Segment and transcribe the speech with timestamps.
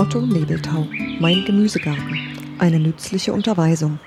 [0.00, 0.86] Otto Nebeltau,
[1.20, 2.56] Mein Gemüsegarten.
[2.58, 3.98] Eine nützliche Unterweisung.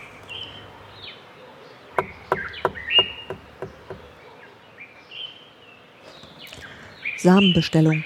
[7.16, 8.04] Samenbestellung.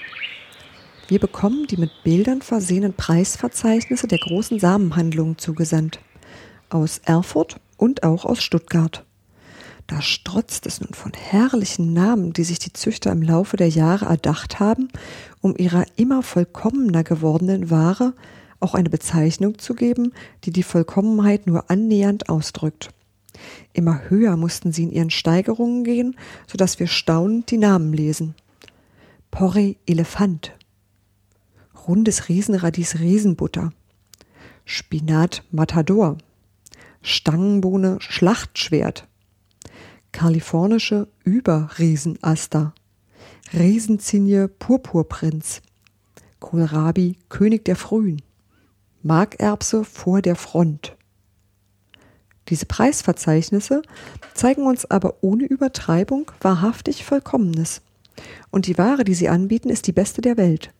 [1.08, 5.98] Wir bekommen die mit Bildern versehenen Preisverzeichnisse der großen Samenhandlungen zugesandt.
[6.68, 9.07] Aus Erfurt und auch aus Stuttgart.
[9.88, 14.04] Da strotzt es nun von herrlichen Namen, die sich die Züchter im Laufe der Jahre
[14.04, 14.90] erdacht haben,
[15.40, 18.12] um ihrer immer vollkommener gewordenen Ware
[18.60, 20.12] auch eine Bezeichnung zu geben,
[20.44, 22.90] die die Vollkommenheit nur annähernd ausdrückt.
[23.72, 26.16] Immer höher mussten sie in ihren Steigerungen gehen,
[26.46, 28.34] so dass wir staunend die Namen lesen.
[29.30, 30.52] Porree Elefant,
[31.86, 33.72] rundes Riesenradies Riesenbutter,
[34.66, 36.18] Spinat Matador,
[37.00, 39.08] Stangenbohne Schlachtschwert,
[40.18, 42.74] kalifornische Überriesenaster,
[43.52, 45.62] Riesenzinje Purpurprinz,
[46.40, 48.20] Kohlrabi König der Frühen,
[49.04, 50.96] Markerbse vor der Front.
[52.48, 53.82] Diese Preisverzeichnisse
[54.34, 57.80] zeigen uns aber ohne Übertreibung wahrhaftig Vollkommenes.
[58.50, 60.72] Und die Ware, die sie anbieten, ist die beste der Welt.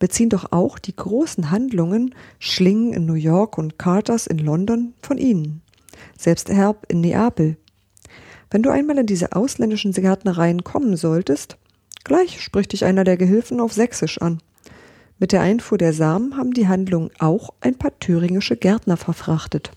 [0.00, 5.18] Beziehen doch auch die großen Handlungen Schlingen in New York und Carters in London von
[5.18, 5.62] ihnen.
[6.18, 7.56] Selbst Herb in Neapel
[8.50, 11.56] wenn du einmal in diese ausländischen Gärtnereien kommen solltest,
[12.04, 14.40] gleich spricht dich einer der Gehilfen auf Sächsisch an.
[15.18, 19.70] Mit der Einfuhr der Samen haben die Handlungen auch ein paar thüringische Gärtner verfrachtet.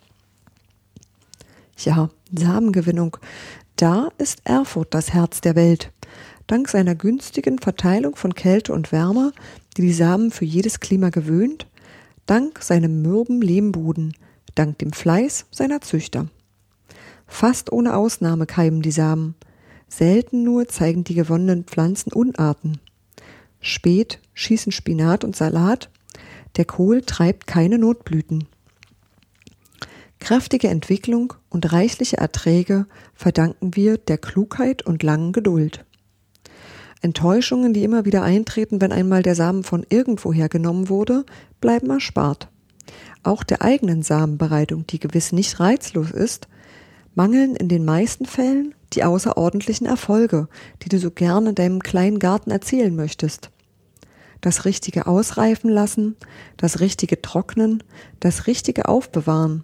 [1.77, 3.17] Ja, Samengewinnung.
[3.75, 5.91] Da ist Erfurt das Herz der Welt.
[6.47, 9.33] Dank seiner günstigen Verteilung von Kälte und Wärme,
[9.77, 11.67] die die Samen für jedes Klima gewöhnt,
[12.25, 14.15] dank seinem mürben Lehmboden,
[14.55, 16.27] dank dem Fleiß seiner Züchter.
[17.33, 19.33] Fast ohne Ausnahme keimen die Samen.
[19.87, 22.79] Selten nur zeigen die gewonnenen Pflanzen Unarten.
[23.59, 25.89] Spät schießen Spinat und Salat.
[26.57, 28.45] Der Kohl treibt keine Notblüten.
[30.19, 32.85] Kräftige Entwicklung und reichliche Erträge
[33.15, 35.85] verdanken wir der Klugheit und langen Geduld.
[37.01, 41.25] Enttäuschungen, die immer wieder eintreten, wenn einmal der Samen von irgendwoher genommen wurde,
[41.59, 42.47] bleiben erspart.
[43.23, 46.47] Auch der eigenen Samenbereitung, die gewiss nicht reizlos ist,
[47.15, 50.47] mangeln in den meisten Fällen die außerordentlichen Erfolge,
[50.83, 53.49] die du so gern in deinem kleinen Garten erzielen möchtest.
[54.41, 56.15] Das richtige Ausreifen lassen,
[56.57, 57.83] das richtige Trocknen,
[58.19, 59.63] das richtige Aufbewahren.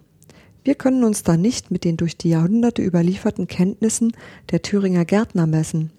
[0.64, 4.12] Wir können uns da nicht mit den durch die Jahrhunderte überlieferten Kenntnissen
[4.50, 5.90] der Thüringer Gärtner messen.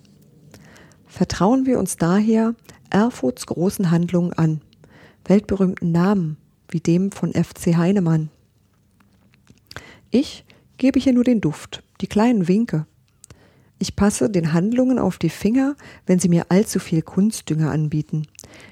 [1.07, 2.55] Vertrauen wir uns daher
[2.89, 4.61] Erfurts großen Handlungen an,
[5.25, 6.37] weltberühmten Namen
[6.69, 8.29] wie dem von FC Heinemann.
[10.09, 10.43] Ich
[10.81, 12.87] gebe hier nur den Duft, die kleinen Winke.
[13.77, 15.75] Ich passe den Handlungen auf die Finger,
[16.07, 18.25] wenn sie mir allzu viel Kunstdünger anbieten.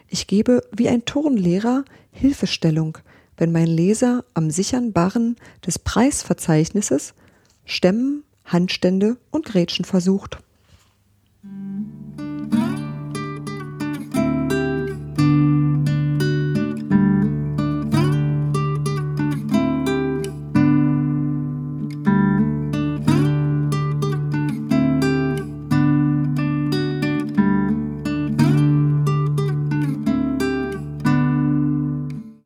[0.08, 2.98] Ich gebe wie ein Turnlehrer Hilfestellung,
[3.38, 7.14] wenn mein Leser am sichern Barren des Preisverzeichnisses
[7.64, 10.40] Stämmen, Handstände und Grätschen versucht.